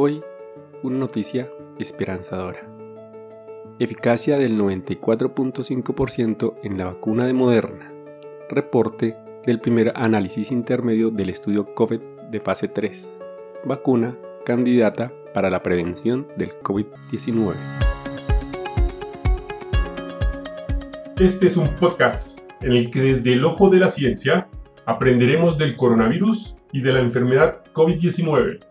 Hoy, 0.00 0.22
una 0.84 0.96
noticia 0.96 1.50
esperanzadora. 1.80 2.60
Eficacia 3.80 4.38
del 4.38 4.56
94.5% 4.56 6.54
en 6.62 6.78
la 6.78 6.84
vacuna 6.84 7.26
de 7.26 7.32
Moderna. 7.32 7.92
Reporte 8.48 9.16
del 9.44 9.58
primer 9.58 9.92
análisis 9.96 10.52
intermedio 10.52 11.10
del 11.10 11.30
estudio 11.30 11.74
COVID 11.74 12.00
de 12.30 12.38
fase 12.38 12.68
3. 12.68 13.22
Vacuna 13.64 14.16
candidata 14.44 15.12
para 15.34 15.50
la 15.50 15.64
prevención 15.64 16.28
del 16.36 16.50
COVID-19. 16.50 17.54
Este 21.18 21.46
es 21.46 21.56
un 21.56 21.74
podcast 21.74 22.38
en 22.60 22.70
el 22.70 22.92
que 22.92 23.00
desde 23.00 23.32
el 23.32 23.44
ojo 23.44 23.68
de 23.68 23.80
la 23.80 23.90
ciencia 23.90 24.48
aprenderemos 24.86 25.58
del 25.58 25.74
coronavirus 25.74 26.54
y 26.70 26.82
de 26.82 26.92
la 26.92 27.00
enfermedad 27.00 27.64
COVID-19 27.72 28.67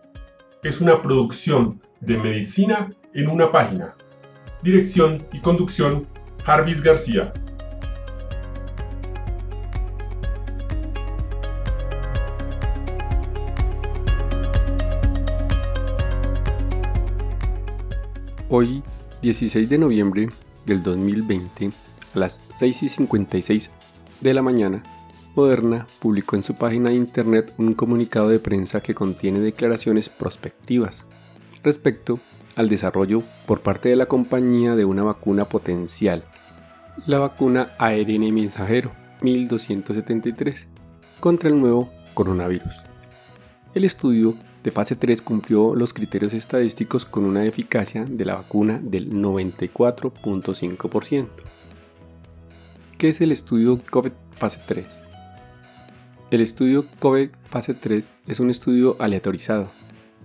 es 0.62 0.80
una 0.80 1.00
producción 1.00 1.80
de 2.00 2.18
medicina 2.18 2.92
en 3.14 3.28
una 3.28 3.52
página. 3.52 3.94
Dirección 4.62 5.24
y 5.32 5.40
conducción, 5.40 6.06
Jarvis 6.44 6.82
García. 6.82 7.32
Hoy, 18.50 18.82
16 19.22 19.68
de 19.68 19.78
noviembre 19.78 20.28
del 20.64 20.82
2020, 20.82 21.70
a 22.14 22.18
las 22.18 22.42
6 22.52 22.82
y 22.82 22.88
56 22.88 23.70
de 24.20 24.34
la 24.34 24.42
mañana, 24.42 24.82
Moderna 25.34 25.86
publicó 26.00 26.36
en 26.36 26.42
su 26.42 26.54
página 26.54 26.90
de 26.90 26.96
internet 26.96 27.54
un 27.58 27.74
comunicado 27.74 28.28
de 28.28 28.38
prensa 28.38 28.80
que 28.80 28.94
contiene 28.94 29.40
declaraciones 29.40 30.08
prospectivas 30.08 31.04
respecto 31.62 32.18
al 32.56 32.68
desarrollo 32.68 33.22
por 33.46 33.60
parte 33.60 33.88
de 33.88 33.96
la 33.96 34.06
compañía 34.06 34.74
de 34.74 34.84
una 34.84 35.04
vacuna 35.04 35.48
potencial, 35.48 36.24
la 37.06 37.20
vacuna 37.20 37.70
ARN 37.78 38.34
mensajero 38.34 38.92
1273, 39.22 40.66
contra 41.20 41.48
el 41.48 41.60
nuevo 41.60 41.88
coronavirus. 42.14 42.74
El 43.74 43.84
estudio 43.84 44.34
de 44.64 44.72
fase 44.72 44.96
3 44.96 45.22
cumplió 45.22 45.74
los 45.74 45.94
criterios 45.94 46.34
estadísticos 46.34 47.04
con 47.04 47.24
una 47.24 47.44
eficacia 47.44 48.04
de 48.04 48.24
la 48.24 48.36
vacuna 48.36 48.80
del 48.82 49.12
94.5%. 49.12 51.28
¿Qué 52.96 53.10
es 53.10 53.20
el 53.20 53.30
estudio 53.30 53.80
COVID 53.90 54.12
fase 54.32 54.60
3? 54.66 55.07
El 56.30 56.42
estudio 56.42 56.84
COVID 56.98 57.30
fase 57.42 57.72
3 57.72 58.06
es 58.26 58.38
un 58.38 58.50
estudio 58.50 58.96
aleatorizado, 58.98 59.70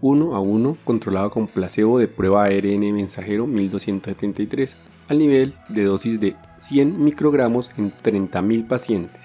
uno 0.02 0.36
a 0.36 0.42
uno 0.42 0.76
controlado 0.84 1.30
con 1.30 1.48
placebo 1.48 1.98
de 1.98 2.10
prueba 2.10 2.44
ARN 2.44 2.94
mensajero 2.94 3.48
1273 3.48 4.76
al 5.08 5.18
nivel 5.18 5.54
de 5.70 5.86
dosis 5.86 6.20
de 6.20 6.36
100 6.60 7.02
microgramos 7.02 7.72
en 7.78 7.94
30.000 7.94 8.68
pacientes, 8.68 9.22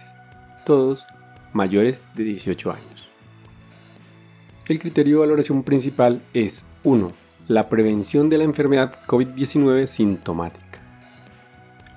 todos 0.65 1.05
mayores 1.53 2.01
de 2.15 2.23
18 2.23 2.71
años. 2.71 3.09
El 4.69 4.79
criterio 4.79 5.17
de 5.17 5.27
valoración 5.27 5.65
principal 5.65 6.23
es 6.33 6.65
1. 6.85 7.11
La 7.49 7.69
prevención 7.69 8.31
de 8.31 8.39
la 8.39 8.45
enfermedad 8.45 8.95
COVID-19 9.09 9.85
sintomática. 9.87 10.79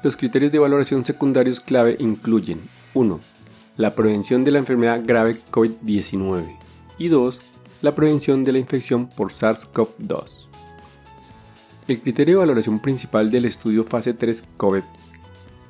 Los 0.02 0.18
criterios 0.18 0.52
de 0.52 0.58
valoración 0.58 1.06
secundarios 1.06 1.60
clave 1.60 1.98
incluyen 2.00 2.62
1 2.95 3.20
la 3.82 3.96
prevención 3.96 4.44
de 4.44 4.52
la 4.52 4.60
enfermedad 4.60 5.02
grave 5.04 5.38
COVID-19 5.52 6.56
y 7.00 7.08
2. 7.08 7.42
La 7.82 7.96
prevención 7.96 8.44
de 8.44 8.52
la 8.52 8.60
infección 8.60 9.10
por 9.10 9.32
SARS-CoV-2. 9.32 10.48
El 11.88 12.00
criterio 12.00 12.36
de 12.36 12.40
valoración 12.42 12.80
principal 12.80 13.32
del 13.32 13.46
estudio 13.46 13.84
fase 13.84 14.14
3 14.14 14.44
COVID 14.56 14.84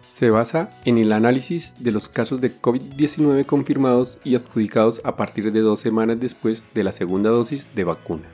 se 0.10 0.30
basa 0.30 0.70
en 0.84 0.98
el 0.98 1.14
análisis 1.14 1.74
de 1.80 1.92
los 1.92 2.10
casos 2.10 2.42
de 2.42 2.54
COVID-19 2.54 3.46
confirmados 3.46 4.18
y 4.26 4.36
adjudicados 4.36 5.02
a 5.06 5.16
partir 5.16 5.54
de 5.54 5.62
dos 5.62 5.80
semanas 5.80 6.20
después 6.20 6.66
de 6.74 6.84
la 6.84 6.92
segunda 6.92 7.30
dosis 7.30 7.66
de 7.74 7.86
vacuna. 7.86 8.28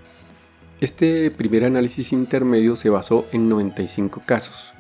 Este 0.81 1.29
primer 1.29 1.63
análisis 1.65 2.11
intermedio 2.13 2.75
se 2.75 2.89
basó 2.89 3.25
en 3.31 3.47
95 3.47 4.23
casos, 4.25 4.73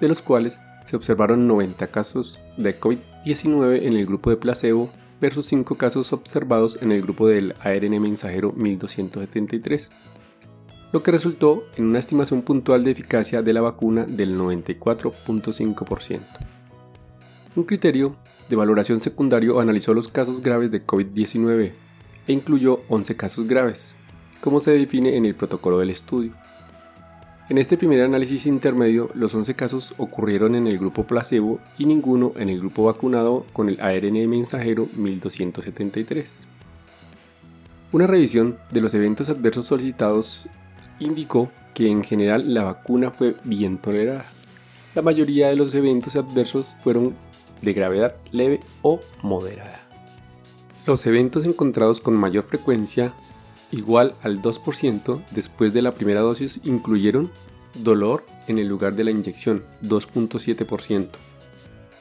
de 0.00 0.06
los 0.06 0.22
cuales 0.22 0.60
se 0.84 0.94
observaron 0.94 1.48
90 1.48 1.88
casos 1.88 2.38
de 2.56 2.68
COVID-19 3.24 3.86
en 3.86 3.96
el 3.96 4.06
grupo 4.06 4.30
de 4.30 4.36
placebo 4.36 4.90
versus 5.20 5.46
5 5.46 5.76
casos 5.76 6.12
observados 6.12 6.78
en 6.82 6.92
el 6.92 7.02
grupo 7.02 7.26
del 7.26 7.54
ARN 7.60 8.00
mensajero 8.00 8.52
1273, 8.52 9.88
lo 10.92 11.02
que 11.02 11.10
resultó 11.10 11.64
en 11.76 11.86
una 11.86 11.98
estimación 11.98 12.42
puntual 12.42 12.84
de 12.84 12.90
eficacia 12.90 13.42
de 13.42 13.52
la 13.52 13.62
vacuna 13.62 14.04
del 14.04 14.38
94.5%. 14.38 16.20
Un 17.56 17.64
criterio 17.64 18.16
de 18.48 18.56
valoración 18.56 19.00
secundario 19.00 19.58
analizó 19.58 19.94
los 19.94 20.08
casos 20.08 20.42
graves 20.42 20.70
de 20.70 20.86
COVID-19 20.86 21.72
e 22.26 22.32
incluyó 22.32 22.82
11 22.88 23.16
casos 23.16 23.46
graves, 23.48 23.94
como 24.40 24.60
se 24.60 24.72
define 24.72 25.16
en 25.16 25.24
el 25.24 25.34
protocolo 25.34 25.78
del 25.78 25.90
estudio. 25.90 26.34
En 27.50 27.58
este 27.58 27.76
primer 27.76 28.00
análisis 28.00 28.46
intermedio, 28.46 29.10
los 29.14 29.34
11 29.34 29.54
casos 29.54 29.94
ocurrieron 29.98 30.54
en 30.54 30.66
el 30.66 30.78
grupo 30.78 31.06
placebo 31.06 31.60
y 31.76 31.84
ninguno 31.84 32.32
en 32.36 32.48
el 32.48 32.58
grupo 32.58 32.84
vacunado 32.84 33.44
con 33.52 33.68
el 33.68 33.78
ARN 33.82 34.30
mensajero 34.30 34.88
1273. 34.96 36.46
Una 37.92 38.06
revisión 38.06 38.56
de 38.70 38.80
los 38.80 38.94
eventos 38.94 39.28
adversos 39.28 39.66
solicitados 39.66 40.48
indicó 41.00 41.50
que 41.74 41.90
en 41.90 42.02
general 42.02 42.54
la 42.54 42.64
vacuna 42.64 43.10
fue 43.10 43.36
bien 43.44 43.76
tolerada. 43.76 44.24
La 44.94 45.02
mayoría 45.02 45.48
de 45.48 45.56
los 45.56 45.74
eventos 45.74 46.16
adversos 46.16 46.74
fueron 46.82 47.14
de 47.60 47.74
gravedad 47.74 48.16
leve 48.32 48.60
o 48.80 49.00
moderada. 49.20 49.82
Los 50.86 51.04
eventos 51.04 51.44
encontrados 51.44 52.00
con 52.00 52.14
mayor 52.14 52.44
frecuencia 52.44 53.12
igual 53.72 54.14
al 54.22 54.42
2% 54.42 55.22
después 55.30 55.72
de 55.72 55.82
la 55.82 55.92
primera 55.92 56.20
dosis 56.20 56.60
incluyeron 56.64 57.30
dolor 57.82 58.24
en 58.46 58.58
el 58.58 58.68
lugar 58.68 58.94
de 58.94 59.04
la 59.04 59.10
inyección 59.10 59.64
2.7% 59.82 61.08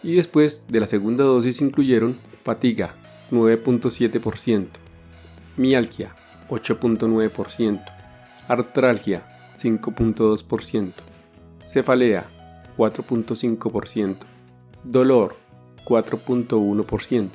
y 0.04 0.16
después 0.16 0.64
de 0.68 0.80
la 0.80 0.88
segunda 0.88 1.24
dosis 1.24 1.62
incluyeron 1.62 2.18
fatiga 2.44 2.96
9.7%, 3.32 4.68
mialgia 5.58 6.14
8.9%, 6.50 7.84
artralgia 8.48 9.28
5.2%, 9.58 10.92
cefalea 11.66 12.30
4.5%, 12.78 14.18
dolor 14.84 15.36
4.1% 15.86 17.30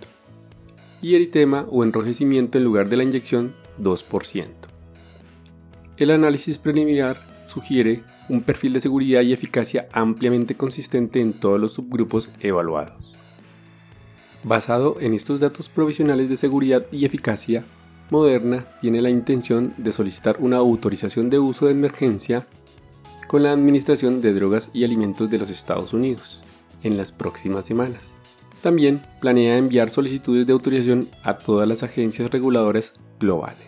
y 1.00 1.14
eritema 1.14 1.66
o 1.70 1.84
enrojecimiento 1.84 2.58
en 2.58 2.64
lugar 2.64 2.88
de 2.88 2.96
la 2.96 3.04
inyección 3.04 3.54
2%. 3.78 4.46
El 5.96 6.10
análisis 6.10 6.58
preliminar 6.58 7.20
sugiere 7.46 8.02
un 8.28 8.42
perfil 8.42 8.74
de 8.74 8.80
seguridad 8.80 9.22
y 9.22 9.32
eficacia 9.32 9.88
ampliamente 9.92 10.56
consistente 10.56 11.20
en 11.20 11.32
todos 11.32 11.58
los 11.58 11.72
subgrupos 11.72 12.28
evaluados. 12.40 13.12
Basado 14.44 14.96
en 15.00 15.14
estos 15.14 15.40
datos 15.40 15.68
provisionales 15.68 16.28
de 16.28 16.36
seguridad 16.36 16.86
y 16.92 17.04
eficacia, 17.04 17.64
Moderna 18.10 18.66
tiene 18.80 19.02
la 19.02 19.10
intención 19.10 19.74
de 19.76 19.92
solicitar 19.92 20.36
una 20.40 20.56
autorización 20.56 21.28
de 21.28 21.38
uso 21.38 21.66
de 21.66 21.72
emergencia 21.72 22.46
con 23.26 23.42
la 23.42 23.52
Administración 23.52 24.22
de 24.22 24.32
Drogas 24.32 24.70
y 24.72 24.84
Alimentos 24.84 25.28
de 25.28 25.38
los 25.38 25.50
Estados 25.50 25.92
Unidos 25.92 26.42
en 26.82 26.96
las 26.96 27.12
próximas 27.12 27.66
semanas. 27.66 28.12
También 28.62 29.02
planea 29.20 29.58
enviar 29.58 29.90
solicitudes 29.90 30.46
de 30.46 30.52
autorización 30.52 31.08
a 31.22 31.36
todas 31.36 31.68
las 31.68 31.82
agencias 31.82 32.30
reguladoras 32.30 32.94
globales. 33.20 33.67